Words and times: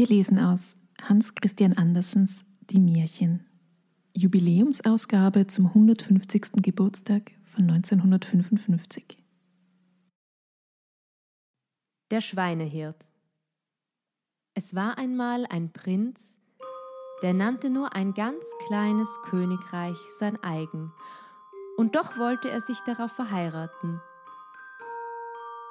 Wir 0.00 0.06
lesen 0.06 0.38
aus 0.38 0.78
Hans 1.02 1.34
Christian 1.34 1.74
Andersens 1.74 2.46
Die 2.70 2.80
Märchen. 2.80 3.46
Jubiläumsausgabe 4.16 5.46
zum 5.46 5.66
150. 5.66 6.52
Geburtstag 6.62 7.32
von 7.44 7.68
1955. 7.70 9.22
Der 12.10 12.22
Schweinehirt. 12.22 13.04
Es 14.54 14.74
war 14.74 14.96
einmal 14.96 15.44
ein 15.50 15.70
Prinz, 15.70 16.18
der 17.20 17.34
nannte 17.34 17.68
nur 17.68 17.94
ein 17.94 18.14
ganz 18.14 18.42
kleines 18.68 19.10
Königreich 19.24 19.98
sein 20.18 20.42
eigen, 20.42 20.94
und 21.76 21.94
doch 21.94 22.16
wollte 22.16 22.48
er 22.48 22.62
sich 22.62 22.78
darauf 22.86 23.12
verheiraten. 23.12 24.00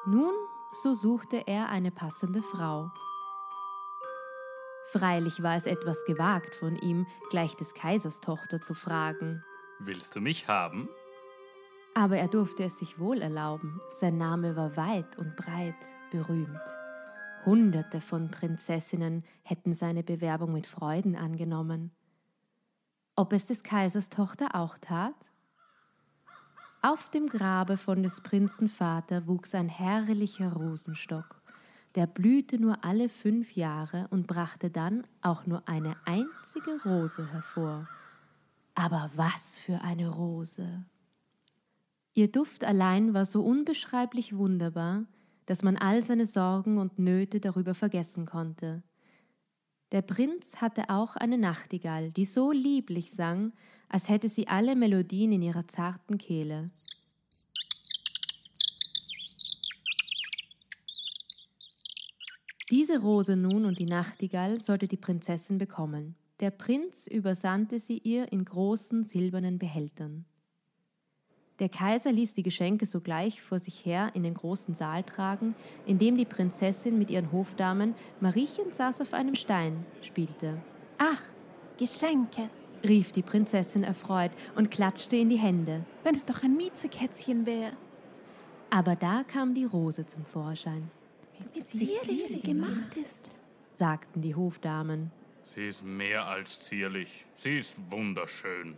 Nun, 0.05 0.35
so 0.83 0.93
suchte 0.93 1.47
er 1.47 1.69
eine 1.69 1.89
passende 1.89 2.43
Frau. 2.43 2.91
Freilich 4.91 5.43
war 5.43 5.55
es 5.55 5.67
etwas 5.67 6.03
gewagt 6.05 6.55
von 6.55 6.75
ihm, 6.77 7.05
gleich 7.29 7.55
des 7.55 7.75
Kaisers 7.75 8.21
Tochter 8.21 8.59
zu 8.59 8.73
fragen. 8.73 9.43
Willst 9.79 10.15
du 10.15 10.21
mich 10.21 10.47
haben? 10.47 10.89
Aber 11.93 12.17
er 12.17 12.27
durfte 12.27 12.63
es 12.63 12.79
sich 12.79 12.97
wohl 12.97 13.21
erlauben, 13.21 13.79
sein 13.99 14.17
Name 14.17 14.55
war 14.55 14.75
weit 14.77 15.17
und 15.17 15.35
breit 15.35 15.75
berühmt. 16.11 16.59
Hunderte 17.45 18.01
von 18.01 18.31
Prinzessinnen 18.31 19.23
hätten 19.43 19.75
seine 19.75 20.03
Bewerbung 20.03 20.53
mit 20.53 20.65
Freuden 20.65 21.15
angenommen. 21.15 21.91
Ob 23.15 23.31
es 23.31 23.45
des 23.45 23.61
Kaisers 23.61 24.09
Tochter 24.09 24.55
auch 24.55 24.77
tat? 24.79 25.15
Auf 26.81 27.09
dem 27.09 27.27
Grabe 27.27 27.77
von 27.77 28.01
des 28.01 28.21
Prinzen 28.21 28.69
Vater 28.69 29.27
wuchs 29.27 29.53
ein 29.53 29.69
herrlicher 29.69 30.53
Rosenstock 30.53 31.38
der 31.95 32.07
blühte 32.07 32.59
nur 32.59 32.83
alle 32.83 33.09
fünf 33.09 33.55
Jahre 33.55 34.07
und 34.11 34.27
brachte 34.27 34.69
dann 34.69 35.05
auch 35.21 35.45
nur 35.45 35.67
eine 35.67 35.95
einzige 36.05 36.81
Rose 36.85 37.31
hervor. 37.31 37.87
Aber 38.75 39.11
was 39.15 39.57
für 39.57 39.81
eine 39.81 40.09
Rose! 40.09 40.85
Ihr 42.13 42.31
Duft 42.31 42.63
allein 42.63 43.13
war 43.13 43.25
so 43.25 43.41
unbeschreiblich 43.41 44.35
wunderbar, 44.35 45.05
dass 45.45 45.63
man 45.63 45.77
all 45.77 46.03
seine 46.03 46.25
Sorgen 46.25 46.77
und 46.77 46.99
Nöte 46.99 47.39
darüber 47.39 47.73
vergessen 47.73 48.25
konnte. 48.25 48.83
Der 49.91 50.03
Prinz 50.03 50.57
hatte 50.57 50.89
auch 50.89 51.15
eine 51.15 51.37
Nachtigall, 51.37 52.11
die 52.11 52.25
so 52.25 52.51
lieblich 52.51 53.11
sang, 53.11 53.53
als 53.89 54.07
hätte 54.07 54.29
sie 54.29 54.47
alle 54.47 54.75
Melodien 54.75 55.31
in 55.31 55.41
ihrer 55.41 55.67
zarten 55.67 56.19
Kehle. 56.19 56.69
Diese 62.69 63.01
Rose 63.01 63.35
nun 63.35 63.65
und 63.65 63.79
die 63.79 63.87
Nachtigall 63.87 64.59
sollte 64.59 64.87
die 64.87 64.97
Prinzessin 64.97 65.57
bekommen. 65.57 66.13
Der 66.39 66.51
Prinz 66.51 67.07
übersandte 67.07 67.79
sie 67.79 67.97
ihr 67.97 68.31
in 68.31 68.45
großen 68.45 69.05
silbernen 69.05 69.57
Behältern. 69.57 70.25
Der 71.57 71.67
Kaiser 71.67 72.11
ließ 72.11 72.35
die 72.35 72.43
Geschenke 72.43 72.85
sogleich 72.85 73.41
vor 73.41 73.57
sich 73.57 73.85
her 73.85 74.11
in 74.13 74.21
den 74.21 74.35
großen 74.35 74.75
Saal 74.75 75.03
tragen, 75.03 75.55
in 75.87 75.97
dem 75.97 76.15
die 76.15 76.25
Prinzessin 76.25 76.99
mit 76.99 77.09
ihren 77.09 77.31
Hofdamen 77.31 77.95
Mariechen 78.21 78.71
saß 78.77 79.01
auf 79.01 79.13
einem 79.13 79.33
Stein 79.33 79.83
spielte. 80.01 80.61
Ach, 80.99 81.23
Geschenke, 81.79 82.49
rief 82.87 83.11
die 83.11 83.23
Prinzessin 83.23 83.83
erfreut 83.83 84.31
und 84.55 84.69
klatschte 84.69 85.17
in 85.17 85.29
die 85.29 85.39
Hände. 85.39 85.83
Wenn 86.03 86.13
es 86.13 86.23
doch 86.23 86.43
ein 86.43 86.55
Miezekätzchen 86.55 87.47
wäre. 87.47 87.73
Aber 88.69 88.95
da 88.95 89.23
kam 89.23 89.55
die 89.55 89.65
Rose 89.65 90.05
zum 90.05 90.23
Vorschein 90.23 90.91
wie 91.53 91.61
zierlich 91.61 92.27
sie 92.27 92.41
gemacht 92.41 92.97
ist, 92.97 93.37
sagten 93.77 94.21
die 94.21 94.35
Hofdamen. 94.35 95.11
Sie 95.45 95.67
ist 95.67 95.83
mehr 95.83 96.25
als 96.25 96.59
zierlich, 96.59 97.25
sie 97.33 97.57
ist 97.57 97.75
wunderschön. 97.89 98.77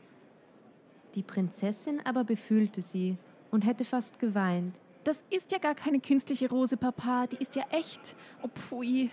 Die 1.16 1.24
Prinzessin 1.24 2.00
aber 2.06 2.24
befühlte 2.24 2.82
sie 2.82 3.18
und 3.52 3.66
hätte 3.66 3.84
fast 3.84 4.20
geweint. 4.20 4.74
Das 5.04 5.24
ist 5.30 5.52
ja 5.52 5.58
gar 5.58 5.76
keine 5.76 6.00
künstliche 6.00 6.48
Rose, 6.50 6.78
Papa, 6.78 7.28
die 7.28 7.38
ist 7.38 7.56
ja 7.56 7.64
echt. 7.72 8.16
Oh, 8.44 8.48
pfui. 8.48 9.10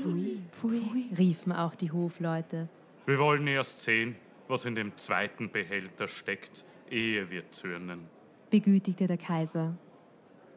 Pfui, 0.00 0.38
pfui, 0.52 1.08
riefen 1.18 1.52
auch 1.52 1.74
die 1.74 1.90
Hofleute. 1.90 2.68
Wir 3.06 3.18
wollen 3.18 3.46
erst 3.48 3.82
sehen, 3.82 4.14
was 4.46 4.64
in 4.64 4.76
dem 4.76 4.96
zweiten 4.96 5.50
Behälter 5.50 6.06
steckt, 6.06 6.64
ehe 6.90 7.28
wir 7.30 7.50
zürnen, 7.50 8.06
begütigte 8.50 9.06
der 9.06 9.16
Kaiser. 9.16 9.74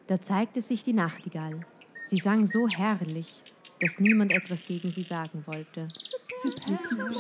Da 0.07 0.22
zeigte 0.22 0.62
sich 0.62 0.83
die 0.83 0.94
Nachtigall. 0.94 1.66
Sie 2.08 2.20
sang 2.20 2.46
so 2.46 2.68
herrlich, 2.68 3.42
dass 3.82 4.00
niemand 4.00 4.32
etwas 4.32 4.64
gegen 4.64 4.92
sie 4.92 5.04
sagen 5.04 5.46
wollte. 5.48 5.88
Super, 5.90 6.78
super, 6.78 7.14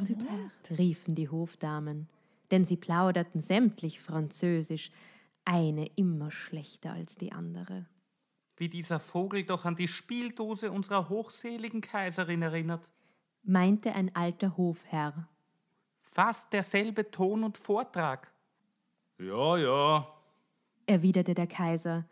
super, 0.00 0.50
riefen 0.76 1.14
die 1.14 1.28
Hofdamen, 1.28 2.08
denn 2.50 2.64
sie 2.64 2.76
plauderten 2.76 3.40
sämtlich 3.40 4.00
Französisch, 4.00 4.90
eine 5.44 5.86
immer 5.96 6.30
schlechter 6.30 6.92
als 6.92 7.16
die 7.16 7.32
andere. 7.32 7.86
Wie 8.56 8.68
dieser 8.68 9.00
Vogel 9.00 9.44
doch 9.44 9.64
an 9.64 9.76
die 9.76 9.88
Spieldose 9.88 10.70
unserer 10.70 11.08
hochseligen 11.08 11.80
Kaiserin 11.80 12.42
erinnert, 12.42 12.88
meinte 13.42 13.94
ein 13.94 14.14
alter 14.14 14.56
Hofherr. 14.56 15.28
Fast 16.00 16.52
derselbe 16.52 17.10
Ton 17.10 17.44
und 17.44 17.56
Vortrag. 17.56 18.32
Ja, 19.18 19.56
ja, 19.56 20.14
erwiderte 20.86 21.34
der 21.34 21.46
Kaiser 21.46 22.04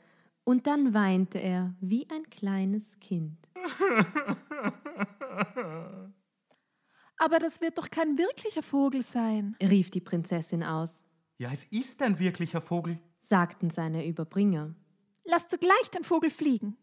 und 0.44 0.66
dann 0.66 0.94
weinte 0.94 1.38
er 1.38 1.74
wie 1.80 2.08
ein 2.10 2.28
kleines 2.30 2.98
Kind. 3.00 3.36
Aber 7.18 7.38
das 7.38 7.60
wird 7.60 7.78
doch 7.78 7.90
kein 7.90 8.18
wirklicher 8.18 8.62
Vogel 8.62 9.02
sein, 9.02 9.56
rief 9.62 9.90
die 9.90 10.00
Prinzessin 10.00 10.64
aus. 10.64 11.04
Ja, 11.38 11.52
es 11.52 11.64
ist 11.70 12.02
ein 12.02 12.18
wirklicher 12.18 12.60
Vogel, 12.60 12.98
sagten 13.20 13.70
seine 13.70 14.06
Überbringer. 14.06 14.74
Lass 15.24 15.46
zugleich 15.46 15.90
den 15.94 16.02
Vogel 16.02 16.30
fliegen, 16.30 16.76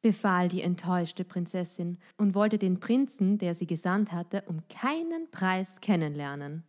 befahl 0.00 0.48
die 0.48 0.62
enttäuschte 0.62 1.24
Prinzessin 1.24 1.98
und 2.16 2.36
wollte 2.36 2.58
den 2.58 2.78
Prinzen, 2.78 3.38
der 3.38 3.56
sie 3.56 3.66
gesandt 3.66 4.12
hatte, 4.12 4.44
um 4.46 4.62
keinen 4.68 5.28
Preis 5.32 5.80
kennenlernen. 5.80 6.62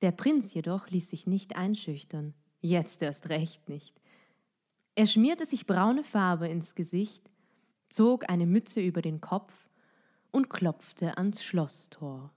Der 0.00 0.10
Prinz 0.10 0.52
jedoch 0.54 0.90
ließ 0.90 1.10
sich 1.10 1.28
nicht 1.28 1.54
einschüchtern, 1.54 2.34
jetzt 2.60 3.00
erst 3.02 3.28
recht 3.28 3.68
nicht. 3.68 4.01
Er 4.94 5.06
schmierte 5.06 5.46
sich 5.46 5.66
braune 5.66 6.04
Farbe 6.04 6.48
ins 6.48 6.74
Gesicht, 6.74 7.30
zog 7.88 8.28
eine 8.28 8.44
Mütze 8.44 8.82
über 8.82 9.00
den 9.00 9.22
Kopf 9.22 9.54
und 10.30 10.50
klopfte 10.50 11.16
ans 11.16 11.42
Schlosstor. 11.42 12.30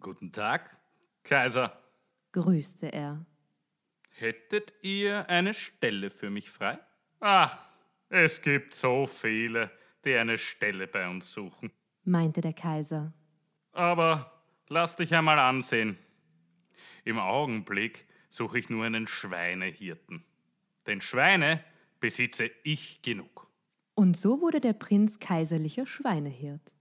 Guten 0.00 0.32
Tag, 0.32 0.76
Kaiser, 1.22 1.80
grüßte 2.32 2.92
er. 2.92 3.24
Hättet 4.10 4.72
ihr 4.82 5.28
eine 5.28 5.54
Stelle 5.54 6.10
für 6.10 6.28
mich 6.28 6.50
frei? 6.50 6.78
Ach, 7.20 7.64
es 8.08 8.42
gibt 8.42 8.74
so 8.74 9.06
viele, 9.06 9.70
die 10.04 10.16
eine 10.16 10.38
Stelle 10.38 10.88
bei 10.88 11.08
uns 11.08 11.32
suchen, 11.32 11.70
meinte 12.02 12.40
der 12.40 12.52
Kaiser. 12.52 13.12
Aber 13.70 14.42
lass 14.68 14.96
dich 14.96 15.14
einmal 15.14 15.38
ansehen. 15.38 15.96
Im 17.04 17.18
Augenblick 17.20 18.06
suche 18.34 18.58
ich 18.58 18.68
nur 18.68 18.84
einen 18.84 19.06
Schweinehirten. 19.06 20.24
Denn 20.86 21.00
Schweine 21.00 21.60
besitze 22.00 22.50
ich 22.64 23.00
genug. 23.00 23.48
Und 23.94 24.16
so 24.16 24.40
wurde 24.40 24.60
der 24.60 24.72
Prinz 24.72 25.20
kaiserlicher 25.20 25.86
Schweinehirt. 25.86 26.74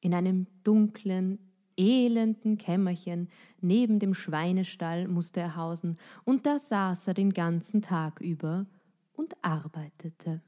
In 0.00 0.14
einem 0.14 0.46
dunklen, 0.62 1.38
elenden 1.76 2.58
Kämmerchen 2.58 3.30
neben 3.60 3.98
dem 3.98 4.12
Schweinestall 4.12 5.08
musste 5.08 5.40
er 5.40 5.56
hausen, 5.56 5.98
und 6.24 6.44
da 6.44 6.58
saß 6.58 7.08
er 7.08 7.14
den 7.14 7.32
ganzen 7.32 7.80
Tag 7.80 8.20
über 8.20 8.66
und 9.14 9.34
arbeitete. 9.42 10.42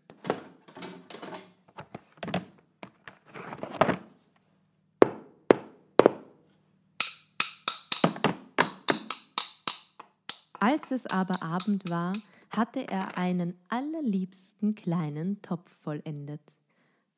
Als 10.62 10.93
es 10.93 11.06
aber 11.06 11.43
Abend 11.43 11.91
war, 11.91 12.12
hatte 12.50 12.87
er 12.87 13.19
einen 13.19 13.59
allerliebsten 13.69 14.76
kleinen 14.76 15.43
Topf 15.43 15.69
vollendet. 15.82 16.55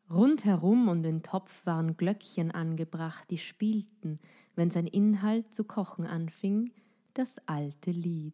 Rundherum 0.09 0.89
um 0.89 1.03
den 1.03 1.23
Topf 1.23 1.53
waren 1.67 1.99
Glöckchen 1.99 2.53
angebracht, 2.53 3.27
die 3.29 3.37
spielten, 3.37 4.19
wenn 4.55 4.71
sein 4.71 4.87
Inhalt 4.87 5.53
zu 5.53 5.65
kochen 5.65 6.07
anfing, 6.07 6.73
das 7.13 7.37
alte 7.45 7.91
Lied. 7.91 8.33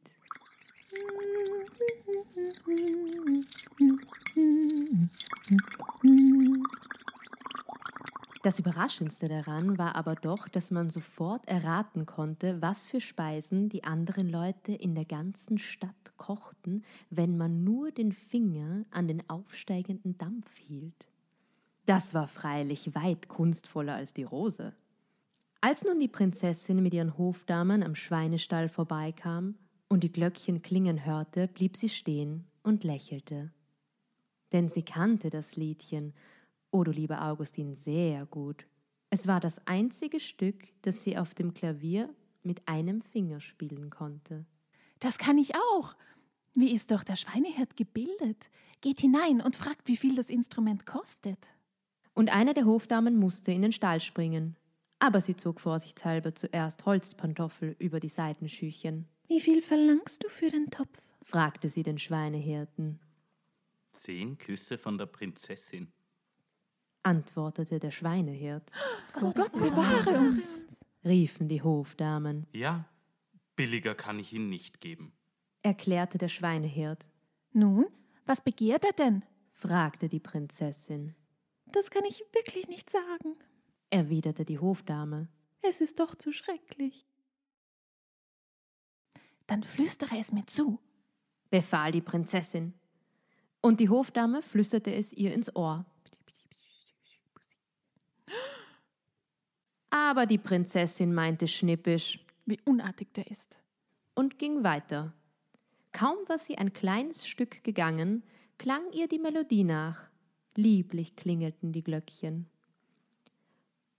Das 8.43 8.59
Überraschendste 8.59 9.29
daran 9.29 9.77
war 9.77 9.97
aber 9.97 10.15
doch, 10.15 10.49
dass 10.49 10.71
man 10.71 10.89
sofort 10.89 11.47
erraten 11.47 12.07
konnte, 12.07 12.63
was 12.63 12.87
für 12.87 13.01
Speisen 13.01 13.69
die 13.69 13.85
anderen 13.85 14.31
Leute 14.31 14.73
in 14.73 14.95
der 14.95 15.05
ganzen 15.05 15.59
Stadt 15.59 16.17
kochten, 16.17 16.83
wenn 17.11 17.37
man 17.37 17.65
nur 17.65 17.93
den 17.93 18.13
Finger 18.13 18.87
an 18.91 19.09
den 19.09 19.29
aufsteigenden 19.29 20.17
Dampf 20.17 20.57
hielt. 20.57 21.07
Das 21.85 22.15
war 22.15 22.29
freilich 22.29 22.95
weit 22.95 23.29
kunstvoller 23.29 23.95
als 23.95 24.15
die 24.15 24.25
Rose. 24.25 24.73
Als 25.61 25.85
nun 25.85 26.01
die 26.01 26.09
Prinzessin 26.09 26.83
mit 26.83 26.95
ihren 26.95 27.19
Hofdamen 27.19 27.83
am 27.83 27.95
Schweinestall 27.95 28.71
vorbeikam 28.71 29.57
und 29.89 30.03
die 30.03 30.13
Glöckchen 30.13 30.63
klingen 30.63 31.05
hörte, 31.05 31.47
blieb 31.47 31.77
sie 31.77 31.91
stehen 31.91 32.47
und 32.63 32.85
lächelte. 32.85 33.51
Denn 34.53 34.71
sie 34.71 34.83
kannte 34.83 35.29
das 35.29 35.57
Liedchen 35.57 36.15
Oh 36.71 36.85
du 36.85 36.93
lieber 36.93 37.23
Augustin, 37.23 37.75
sehr 37.75 38.27
gut. 38.27 38.67
Es 39.11 39.27
war 39.27 39.41
das 39.41 39.61
einzige 39.67 40.21
Stück, 40.21 40.69
das 40.83 41.03
sie 41.03 41.19
auf 41.19 41.35
dem 41.35 41.53
Klavier 41.53 42.15
mit 42.43 42.67
einem 42.69 43.03
Finger 43.03 43.41
spielen 43.41 43.91
konnte. 43.91 44.47
Das 45.01 45.19
kann 45.19 45.37
ich 45.37 45.55
auch. 45.57 45.97
Wie 46.55 46.73
ist 46.73 46.91
doch 46.91 47.03
der 47.03 47.17
Schweinehirt 47.17 47.77
gebildet? 47.77 48.49
Geht 48.81 49.01
hinein 49.01 49.41
und 49.41 49.57
fragt, 49.57 49.89
wie 49.89 49.97
viel 49.97 50.15
das 50.15 50.31
Instrument 50.31 50.87
kostet. 50.87 51.49
Und 52.15 52.31
eine 52.31 52.55
der 52.55 52.67
Hofdamen 52.67 53.17
musste 53.17 53.53
in 53.53 53.63
den 53.63 53.73
Stall 53.73 54.01
springen. 54.01 54.57
Aber 55.01 55.21
sie 55.21 55.37
zog 55.37 55.61
vorsichtshalber 55.61 56.35
zuerst 56.35 56.85
Holzpantoffel 56.85 57.75
über 57.79 57.99
die 57.99 58.09
Seitenschüchen. 58.09 59.09
Wie 59.27 59.41
viel 59.41 59.63
verlangst 59.63 60.23
du 60.23 60.29
für 60.29 60.51
den 60.51 60.67
Topf? 60.67 60.99
fragte 61.25 61.69
sie 61.69 61.83
den 61.83 61.99
Schweinehirten. 61.99 63.01
Zehn 63.93 64.37
Küsse 64.39 64.79
von 64.79 64.99
der 64.99 65.07
Prinzessin 65.07 65.93
antwortete 67.03 67.79
der 67.79 67.91
Schweinehirt. 67.91 68.71
Gott, 69.13 69.37
Gott 69.37 69.53
bewahre 69.53 70.19
uns, 70.19 70.65
riefen 71.05 71.49
die 71.49 71.63
Hofdamen. 71.63 72.47
Ja, 72.53 72.85
billiger 73.57 73.95
kann 73.95 74.19
ich 74.19 74.33
ihn 74.33 74.49
nicht 74.49 74.81
geben, 74.81 75.13
erklärte 75.63 76.19
der 76.19 76.29
Schweinehirt. 76.29 77.09
Nun, 77.53 77.87
was 78.27 78.41
begehrt 78.41 78.85
er 78.85 78.93
denn? 78.93 79.25
fragte 79.53 80.09
die 80.09 80.21
Prinzessin. 80.21 81.15
Das 81.67 81.91
kann 81.91 82.05
ich 82.05 82.25
wirklich 82.33 82.69
nicht 82.69 82.89
sagen, 82.91 83.37
erwiderte 83.91 84.45
die 84.45 84.59
Hofdame. 84.59 85.29
Es 85.63 85.81
ist 85.81 86.01
doch 86.01 86.15
zu 86.15 86.33
schrecklich. 86.33 87.07
Dann 89.47 89.63
flüstere 89.63 90.17
es 90.19 90.33
mir 90.33 90.47
zu, 90.47 90.79
befahl 91.51 91.93
die 91.93 92.01
Prinzessin. 92.01 92.75
Und 93.61 93.81
die 93.81 93.89
Hofdame 93.89 94.43
flüsterte 94.43 94.95
es 94.95 95.13
ihr 95.13 95.35
ins 95.35 95.55
Ohr. 95.55 95.85
Aber 99.91 100.27
die 100.27 100.39
Prinzessin 100.39 101.13
meinte 101.13 101.49
schnippisch, 101.49 102.25
wie 102.47 102.61
unartig 102.65 103.13
der 103.15 103.31
ist, 103.31 103.59
und 104.15 104.39
ging 104.39 104.63
weiter. 104.63 105.13
Kaum 105.93 106.17
war 106.29 106.39
sie 106.39 106.57
ein 106.57 106.73
kleines 106.73 107.27
Stück 107.27 107.65
gegangen, 107.65 108.23
klang 108.59 108.83
ihr 108.93 109.09
die 109.09 109.19
Melodie 109.19 109.65
nach. 109.65 110.09
Lieblich 110.55 111.17
klingelten 111.17 111.73
die 111.73 111.83
Glöckchen. 111.83 112.47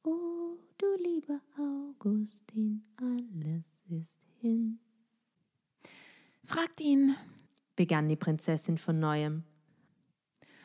Oh, 0.04 0.58
du 0.78 0.86
lieber 0.98 1.40
Augustin, 1.58 2.84
alles 2.98 3.66
ist 3.90 4.20
hin. 4.40 4.80
Fragt 6.46 6.82
ihn, 6.82 7.16
begann 7.76 8.10
die 8.10 8.16
Prinzessin 8.16 8.78
von 8.78 9.00
neuem, 9.00 9.44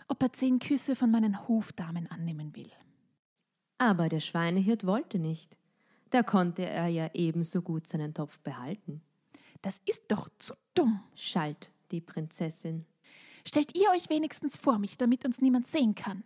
ob 0.08 0.22
er 0.22 0.32
zehn 0.32 0.58
Küsse 0.58 0.96
von 0.96 1.10
meinen 1.10 1.48
Hofdamen 1.48 2.06
annehmen 2.10 2.54
will. 2.54 2.70
Aber 3.78 4.08
der 4.08 4.20
Schweinehirt 4.20 4.86
wollte 4.86 5.18
nicht. 5.18 5.56
Da 6.10 6.22
konnte 6.22 6.64
er 6.64 6.86
ja 6.88 7.10
ebenso 7.14 7.62
gut 7.62 7.86
seinen 7.86 8.14
Topf 8.14 8.38
behalten. 8.40 9.02
Das 9.62 9.80
ist 9.86 10.04
doch 10.08 10.28
zu 10.38 10.54
dumm, 10.74 11.00
schalt 11.14 11.70
die 11.90 12.00
Prinzessin. 12.00 12.84
Stellt 13.46 13.76
ihr 13.76 13.90
euch 13.90 14.08
wenigstens 14.10 14.56
vor 14.56 14.78
mich, 14.78 14.96
damit 14.96 15.24
uns 15.24 15.40
niemand 15.40 15.66
sehen 15.66 15.94
kann. 15.94 16.24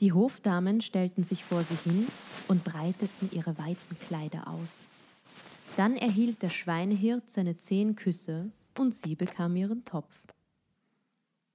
Die 0.00 0.12
Hofdamen 0.12 0.80
stellten 0.80 1.24
sich 1.24 1.44
vor 1.44 1.62
sie 1.62 1.90
hin 1.90 2.08
und 2.48 2.64
breiteten 2.64 3.30
ihre 3.32 3.56
weiten 3.58 3.98
Kleider 4.06 4.48
aus. 4.48 4.70
Dann 5.76 5.96
erhielt 5.96 6.42
der 6.42 6.50
Schweinehirt 6.50 7.30
seine 7.30 7.56
zehn 7.56 7.96
Küsse 7.96 8.50
und 8.78 8.94
sie 8.94 9.14
bekam 9.14 9.56
ihren 9.56 9.84
Topf. 9.84 10.12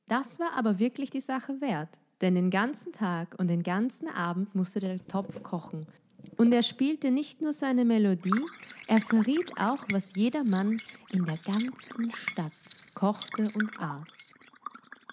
Das 0.07 0.39
war 0.39 0.53
aber 0.53 0.79
wirklich 0.79 1.09
die 1.09 1.21
Sache 1.21 1.59
wert, 1.59 1.89
denn 2.21 2.35
den 2.35 2.49
ganzen 2.49 2.93
Tag 2.93 3.35
und 3.37 3.47
den 3.47 3.63
ganzen 3.63 4.07
Abend 4.07 4.55
musste 4.55 4.79
der 4.79 5.05
Topf 5.07 5.43
kochen. 5.43 5.85
Und 6.37 6.51
er 6.51 6.63
spielte 6.63 7.11
nicht 7.11 7.41
nur 7.41 7.53
seine 7.53 7.85
Melodie, 7.85 8.45
er 8.87 9.01
verriet 9.01 9.51
auch, 9.59 9.85
was 9.91 10.09
jeder 10.15 10.43
Mann 10.43 10.77
in 11.11 11.25
der 11.25 11.37
ganzen 11.37 12.11
Stadt 12.11 12.51
kochte 12.93 13.47
und 13.53 13.79
aß. 13.79 14.03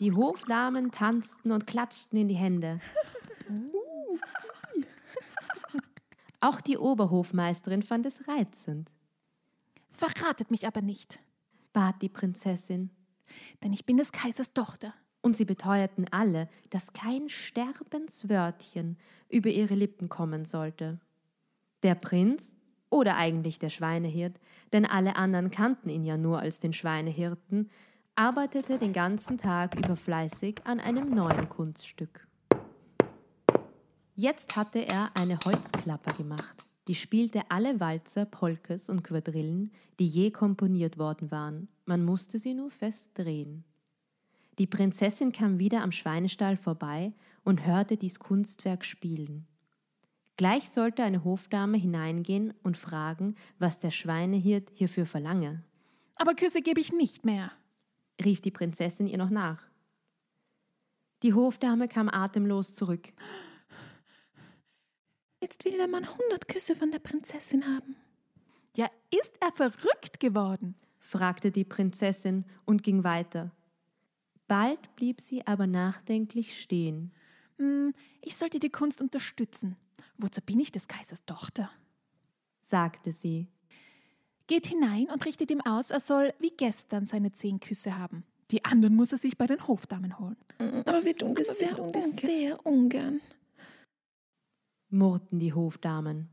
Die 0.00 0.12
Hofdamen 0.12 0.90
tanzten 0.90 1.52
und 1.52 1.66
klatschten 1.66 2.18
in 2.18 2.28
die 2.28 2.34
Hände. 2.34 2.80
Auch 6.40 6.60
die 6.60 6.76
Oberhofmeisterin 6.76 7.82
fand 7.82 8.04
es 8.06 8.26
reizend. 8.28 8.90
Verratet 9.92 10.50
mich 10.50 10.66
aber 10.66 10.82
nicht, 10.82 11.20
bat 11.72 12.02
die 12.02 12.08
Prinzessin. 12.08 12.90
Denn 13.62 13.72
ich 13.72 13.86
bin 13.86 13.96
des 13.96 14.12
Kaisers 14.12 14.52
Tochter 14.52 14.92
und 15.25 15.35
sie 15.35 15.47
beteuerten 15.47 16.06
alle, 16.11 16.50
dass 16.69 16.93
kein 16.93 17.31
Sterbenswörtchen 17.31 18.99
über 19.31 19.49
ihre 19.49 19.75
Lippen 19.75 20.11
kommen 20.11 20.44
sollte. 20.44 21.00
Der 21.82 21.94
Prinz 21.94 22.55
oder 22.91 23.17
eigentlich 23.17 23.59
der 23.59 23.71
Schweinehirt, 23.71 24.38
denn 24.75 24.85
alle 24.85 25.16
anderen 25.16 25.50
kannten 25.50 25.88
ihn 25.88 26.04
ja 26.04 26.19
nur 26.19 26.40
als 26.40 26.61
den 26.61 26.75
Schweinehirten, 26.75 27.71
arbeitete 28.14 28.76
den 28.76 28.93
ganzen 28.93 29.38
Tag 29.38 29.75
über 29.76 29.97
fleißig 29.97 30.61
an 30.64 30.78
einem 30.78 31.09
neuen 31.09 31.49
Kunststück. 31.49 32.28
Jetzt 34.14 34.57
hatte 34.57 34.81
er 34.81 35.11
eine 35.14 35.38
Holzklapper 35.43 36.12
gemacht, 36.12 36.64
die 36.87 36.95
spielte 36.95 37.40
alle 37.49 37.81
Walzer, 37.81 38.26
Polkes 38.26 38.90
und 38.90 39.02
Quadrillen, 39.02 39.73
die 39.99 40.07
je 40.07 40.31
komponiert 40.31 40.99
worden 40.99 41.31
waren. 41.31 41.69
Man 41.87 42.04
musste 42.04 42.38
sie 42.38 42.52
nur 42.52 42.71
fest 42.71 43.11
drehen. 43.14 43.64
Die 44.58 44.66
Prinzessin 44.66 45.32
kam 45.32 45.58
wieder 45.58 45.82
am 45.82 45.92
Schweinestall 45.92 46.56
vorbei 46.56 47.12
und 47.42 47.66
hörte 47.66 47.96
dies 47.96 48.18
Kunstwerk 48.18 48.84
spielen. 48.84 49.46
Gleich 50.37 50.68
sollte 50.68 51.04
eine 51.04 51.25
Hofdame 51.25 51.76
hineingehen 51.76 52.54
und 52.62 52.76
fragen, 52.76 53.37
was 53.58 53.78
der 53.78 53.90
Schweinehirt 53.90 54.70
hierfür 54.75 55.06
verlange. 55.06 55.62
Aber 56.16 56.34
Küsse 56.34 56.61
gebe 56.61 56.80
ich 56.80 56.92
nicht 56.92 57.25
mehr, 57.25 57.52
rief 58.25 58.40
die 58.40 58.50
Prinzessin 58.50 59.06
ihr 59.06 59.18
noch 59.18 59.30
nach. 59.30 59.62
Die 61.23 61.34
Hofdame 61.34 61.88
kam 61.88 62.08
atemlos 62.08 62.75
zurück. 62.75 63.12
Jetzt 65.40 65.64
will 65.64 65.76
der 65.76 65.88
Mann 65.88 66.08
hundert 66.08 66.49
Küsse 66.49 66.75
von 66.75 66.90
der 66.90 66.99
Prinzessin 66.99 67.64
haben. 67.66 67.96
Ja, 68.76 68.88
ist 69.11 69.37
er 69.40 69.52
verrückt 69.52 70.20
geworden? 70.20 70.75
fragte 70.99 71.52
die 71.52 71.64
Prinzessin 71.64 72.44
und 72.64 72.82
ging 72.82 73.04
weiter. 73.04 73.52
Bald 74.46 74.94
blieb 74.96 75.20
sie 75.20 75.46
aber 75.46 75.66
nachdenklich 75.66 76.60
stehen. 76.60 77.12
Hm, 77.58 77.94
ich 78.20 78.36
sollte 78.36 78.60
die 78.60 78.70
Kunst 78.70 79.00
unterstützen. 79.00 79.76
Wozu 80.18 80.40
bin 80.40 80.60
ich 80.60 80.72
des 80.72 80.88
Kaisers 80.88 81.24
Tochter? 81.24 81.70
sagte 82.62 83.12
sie. 83.12 83.48
Geht 84.46 84.66
hinein 84.66 85.08
und 85.10 85.24
richtet 85.24 85.50
ihm 85.50 85.60
aus, 85.62 85.90
er 85.90 86.00
soll 86.00 86.34
wie 86.38 86.50
gestern 86.50 87.06
seine 87.06 87.32
zehn 87.32 87.60
Küsse 87.60 87.96
haben. 87.98 88.24
Die 88.50 88.64
anderen 88.64 88.94
muss 88.94 89.12
er 89.12 89.18
sich 89.18 89.38
bei 89.38 89.46
den 89.46 89.66
Hofdamen 89.66 90.18
holen. 90.18 90.36
Aber 90.58 91.04
wir 91.04 91.16
tun 91.16 91.34
das, 91.34 91.58
sehr, 91.58 91.74
das 91.92 92.16
sehr 92.16 92.64
ungern, 92.66 93.20
murrten 94.90 95.38
die 95.38 95.54
Hofdamen. 95.54 96.28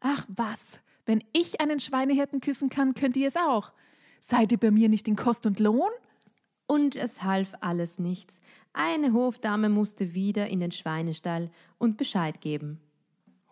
Ach 0.00 0.26
was, 0.28 0.80
wenn 1.06 1.24
ich 1.32 1.60
einen 1.60 1.80
Schweinehirten 1.80 2.40
küssen 2.40 2.68
kann, 2.68 2.94
könnt 2.94 3.16
ihr 3.16 3.28
es 3.28 3.36
auch. 3.36 3.72
Seid 4.20 4.52
ihr 4.52 4.58
bei 4.58 4.70
mir 4.70 4.88
nicht 4.88 5.08
in 5.08 5.16
Kost 5.16 5.46
und 5.46 5.58
Lohn? 5.58 5.90
Und 6.74 6.96
es 6.96 7.22
half 7.22 7.54
alles 7.60 8.00
nichts. 8.00 8.40
Eine 8.72 9.12
Hofdame 9.12 9.68
musste 9.68 10.12
wieder 10.12 10.48
in 10.48 10.58
den 10.58 10.72
Schweinestall 10.72 11.52
und 11.78 11.96
Bescheid 11.96 12.40
geben. 12.40 12.80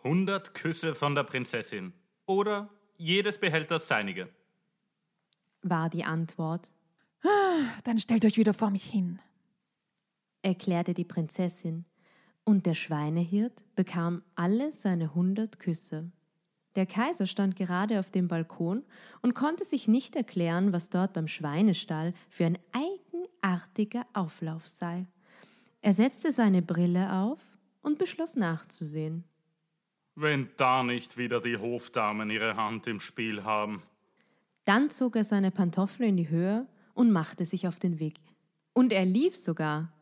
Hundert 0.03 0.55
Küsse 0.55 0.97
von 0.97 1.15
der 1.15 1.23
Prinzessin. 1.23 1.93
Oder 2.27 2.69
jedes 2.97 3.39
behält 3.39 3.71
das 3.71 3.87
seinige. 3.87 4.29
War 5.63 5.89
die 5.89 6.03
Antwort. 6.03 6.73
Dann 7.85 7.99
stellt 7.99 8.25
euch 8.25 8.39
wieder 8.39 8.55
vor 8.55 8.71
mich 8.71 8.83
hin, 8.83 9.21
erklärte 10.43 10.93
die 10.93 11.05
Prinzessin, 11.05 11.85
und 12.43 12.67
der 12.67 12.75
Schweinehirt 12.75 13.63
bekam 13.77 14.25
alle 14.35 14.73
seine 14.73 15.15
hundert 15.15 15.61
Küsse. 15.61 16.11
Der 16.75 16.87
Kaiser 16.87 17.27
stand 17.27 17.55
gerade 17.55 18.01
auf 18.01 18.11
dem 18.11 18.27
Balkon 18.27 18.83
und 19.21 19.35
konnte 19.35 19.65
sich 19.65 19.87
nicht 19.87 20.17
erklären, 20.17 20.73
was 20.73 20.91
dort 20.91 21.13
beim 21.13 21.29
Schweinestall 21.29 22.15
für 22.29 22.47
ein 22.47 22.59
eigenartiger 23.43 24.07
Auflauf 24.13 24.67
sei. 24.69 25.07
Er 25.81 25.95
setzte 25.95 26.33
seine 26.33 26.63
Brille 26.63 27.13
auf 27.13 27.41
und 27.83 27.99
beschloss 27.99 28.37
nachzusehen. 28.37 29.25
Wenn 30.15 30.51
da 30.57 30.83
nicht 30.83 31.17
wieder 31.17 31.41
die 31.41 31.57
Hofdamen 31.57 32.31
ihre 32.31 32.57
Hand 32.57 32.87
im 32.87 33.01
Spiel 33.01 33.45
haben. 33.45 33.83
Dann 34.65 34.91
zog 34.91 35.17
er 35.17 35.25
seine 35.25 35.51
Pantoffel 35.51 36.07
in 36.07 36.17
die 36.17 36.29
Höhe 36.29 36.67
und 36.95 37.11
machte 37.11 37.45
sich 37.45 37.67
auf 37.67 37.79
den 37.79 37.99
Weg. 37.99 38.19
Und 38.75 38.93
er 38.93 39.05
lief 39.05 39.35
sogar. 39.35 39.93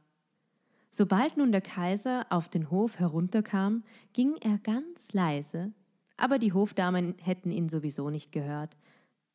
Sobald 0.91 1.37
nun 1.37 1.53
der 1.53 1.61
Kaiser 1.61 2.27
auf 2.31 2.49
den 2.49 2.71
Hof 2.71 2.99
herunterkam, 2.99 3.85
ging 4.13 4.35
er 4.41 4.59
ganz 4.59 5.13
leise, 5.13 5.73
aber 6.17 6.39
die 6.39 6.53
Hofdamen 6.53 7.15
hätten 7.19 7.53
ihn 7.53 7.69
sowieso 7.69 8.11
nicht 8.11 8.33
gehört. 8.33 8.77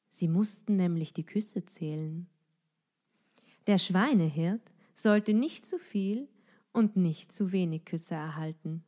Sie 0.10 0.28
mussten 0.28 0.76
nämlich 0.76 1.14
die 1.14 1.26
Küsse 1.26 1.66
zählen. 1.66 2.28
Der 3.68 3.78
Schweinehirt 3.78 4.62
sollte 4.96 5.34
nicht 5.34 5.66
zu 5.66 5.78
viel 5.78 6.28
und 6.72 6.96
nicht 6.96 7.32
zu 7.32 7.52
wenig 7.52 7.86
Küsse 7.86 8.16
erhalten. 8.16 8.84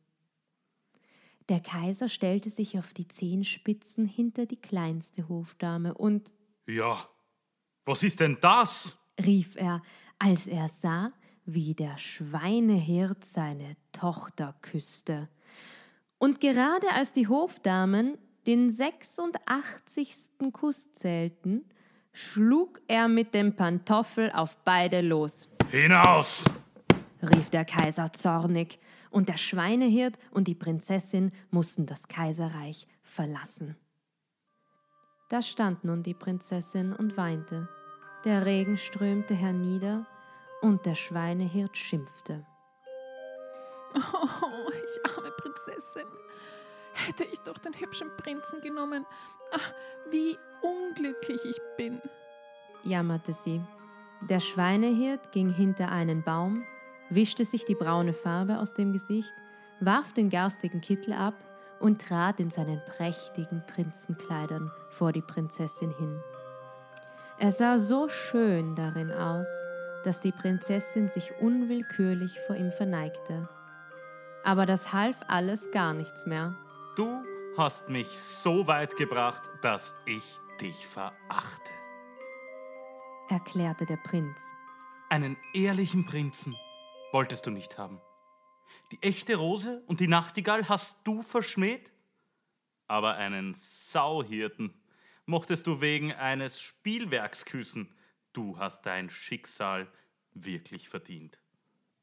Der 1.48 1.60
Kaiser 1.60 2.08
stellte 2.08 2.50
sich 2.50 2.78
auf 2.78 2.92
die 2.92 3.08
Zehenspitzen 3.08 4.06
hinter 4.06 4.46
die 4.46 4.60
kleinste 4.60 5.28
Hofdame 5.28 5.94
und 5.94 6.32
Ja, 6.66 7.08
was 7.84 8.02
ist 8.02 8.20
denn 8.20 8.36
das? 8.40 8.98
rief 9.24 9.56
er, 9.56 9.82
als 10.18 10.46
er 10.46 10.68
sah, 10.80 11.12
wie 11.44 11.74
der 11.74 11.96
Schweinehirt 11.96 13.24
seine 13.24 13.76
Tochter 13.92 14.54
küsste. 14.60 15.28
Und 16.18 16.40
gerade 16.40 16.90
als 16.92 17.12
die 17.14 17.26
Hofdamen 17.26 18.18
den 18.46 18.70
86. 18.70 20.14
Kuss 20.52 20.92
zählten, 20.92 21.64
schlug 22.18 22.80
er 22.88 23.06
mit 23.06 23.32
dem 23.32 23.54
Pantoffel 23.54 24.32
auf 24.32 24.56
beide 24.64 25.02
los. 25.02 25.48
Hinaus! 25.70 26.44
rief 27.22 27.50
der 27.50 27.64
Kaiser 27.64 28.12
zornig, 28.12 28.80
und 29.10 29.28
der 29.28 29.36
Schweinehirt 29.36 30.18
und 30.32 30.48
die 30.48 30.54
Prinzessin 30.54 31.32
mussten 31.50 31.86
das 31.86 32.08
Kaiserreich 32.08 32.86
verlassen. 33.02 33.76
Da 35.30 35.42
stand 35.42 35.84
nun 35.84 36.02
die 36.02 36.14
Prinzessin 36.14 36.92
und 36.92 37.16
weinte. 37.16 37.68
Der 38.24 38.44
Regen 38.44 38.76
strömte 38.76 39.34
hernieder, 39.34 40.06
und 40.60 40.84
der 40.86 40.96
Schweinehirt 40.96 41.76
schimpfte. 41.76 42.44
Oh, 43.94 44.70
ich 44.70 45.16
arme 45.16 45.30
Prinzessin. 45.30 46.06
Hätte 46.92 47.24
ich 47.24 47.38
doch 47.40 47.58
den 47.58 47.72
hübschen 47.78 48.10
Prinzen 48.16 48.60
genommen. 48.60 49.06
Ach, 49.52 49.72
wie 50.10 50.38
unglücklich 50.62 51.44
ich 51.44 51.60
bin. 51.76 52.00
jammerte 52.84 53.32
sie. 53.32 53.60
Der 54.28 54.40
Schweinehirt 54.40 55.32
ging 55.32 55.50
hinter 55.50 55.90
einen 55.90 56.22
Baum, 56.22 56.64
wischte 57.10 57.44
sich 57.44 57.64
die 57.64 57.74
braune 57.74 58.12
Farbe 58.12 58.58
aus 58.58 58.74
dem 58.74 58.92
Gesicht, 58.92 59.32
warf 59.80 60.12
den 60.12 60.28
garstigen 60.28 60.80
Kittel 60.80 61.12
ab 61.12 61.34
und 61.80 62.02
trat 62.02 62.40
in 62.40 62.50
seinen 62.50 62.82
prächtigen 62.84 63.62
Prinzenkleidern 63.66 64.70
vor 64.90 65.12
die 65.12 65.22
Prinzessin 65.22 65.94
hin. 65.96 66.20
Er 67.38 67.52
sah 67.52 67.78
so 67.78 68.08
schön 68.08 68.74
darin 68.74 69.12
aus, 69.12 69.46
dass 70.04 70.20
die 70.20 70.32
Prinzessin 70.32 71.08
sich 71.08 71.32
unwillkürlich 71.40 72.38
vor 72.46 72.56
ihm 72.56 72.72
verneigte. 72.72 73.48
Aber 74.44 74.66
das 74.66 74.92
half 74.92 75.16
alles 75.28 75.70
gar 75.70 75.94
nichts 75.94 76.26
mehr. 76.26 76.54
Du 76.96 77.22
hast 77.58 77.88
mich 77.88 78.06
so 78.06 78.68
weit 78.68 78.96
gebracht, 78.96 79.50
dass 79.62 79.92
ich 80.06 80.22
dich 80.60 80.86
verachte. 80.86 81.70
erklärte 83.28 83.84
der 83.84 83.96
Prinz. 83.96 84.38
Einen 85.10 85.36
ehrlichen 85.52 86.06
Prinzen 86.06 86.56
wolltest 87.12 87.46
du 87.46 87.50
nicht 87.50 87.76
haben. 87.76 88.00
Die 88.92 89.02
echte 89.02 89.36
Rose 89.36 89.82
und 89.86 90.00
die 90.00 90.08
Nachtigall 90.08 90.68
hast 90.68 90.98
du 91.04 91.20
verschmäht? 91.20 91.92
Aber 92.86 93.16
einen 93.16 93.54
Sauhirten 93.54 94.72
mochtest 95.26 95.66
du 95.66 95.80
wegen 95.80 96.12
eines 96.12 96.60
Spielwerks 96.60 97.44
küssen. 97.44 97.94
Du 98.32 98.58
hast 98.58 98.86
dein 98.86 99.10
Schicksal 99.10 99.88
wirklich 100.32 100.88
verdient. 100.88 101.38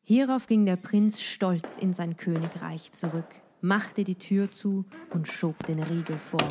Hierauf 0.03 0.45
ging 0.47 0.65
der 0.65 0.75
Prinz 0.75 1.21
stolz 1.21 1.77
in 1.79 1.93
sein 1.93 2.17
Königreich 2.17 2.91
zurück, 2.91 3.41
machte 3.61 4.03
die 4.03 4.15
Tür 4.15 4.51
zu 4.51 4.85
und 5.11 5.27
schob 5.27 5.65
den 5.65 5.81
Riegel 5.81 6.17
vor. 6.17 6.47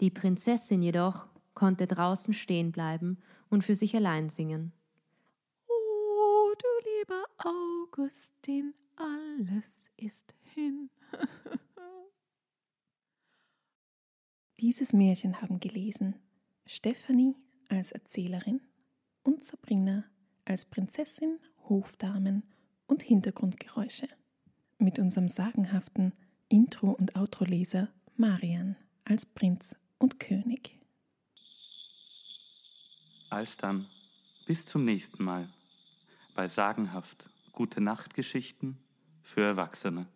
Die 0.00 0.10
Prinzessin 0.10 0.82
jedoch 0.82 1.26
konnte 1.54 1.86
draußen 1.86 2.34
stehen 2.34 2.72
bleiben 2.72 3.18
und 3.48 3.64
für 3.64 3.74
sich 3.74 3.96
allein 3.96 4.28
singen. 4.28 4.72
Oh, 5.68 6.52
du 6.58 6.68
lieber 7.00 7.24
Augustin, 7.38 8.74
alles 8.96 9.64
ist 9.96 10.34
hin. 10.54 10.90
Dieses 14.60 14.92
Märchen 14.92 15.42
haben 15.42 15.60
gelesen 15.60 16.16
Stephanie 16.66 17.36
als 17.68 17.92
Erzählerin 17.92 18.60
und 19.22 19.44
Sabrina 19.44 20.04
als 20.44 20.64
Prinzessin, 20.64 21.38
Hofdamen 21.68 22.42
und 22.86 23.02
Hintergrundgeräusche. 23.02 24.08
Mit 24.78 24.98
unserem 24.98 25.28
sagenhaften 25.28 26.12
Intro- 26.48 26.92
und 26.92 27.16
Outro-Leser 27.16 27.88
Marian 28.16 28.76
als 29.04 29.24
Prinz 29.24 29.74
und 29.98 30.20
König. 30.20 30.78
Alsdann, 33.30 33.86
bis 34.46 34.66
zum 34.66 34.84
nächsten 34.84 35.24
Mal 35.24 35.48
bei 36.34 36.46
sagenhaft 36.46 37.28
gute 37.52 37.80
Nachtgeschichten 37.80 38.78
für 39.22 39.42
Erwachsene. 39.42 40.06